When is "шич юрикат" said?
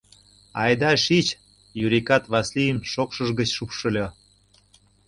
1.03-2.23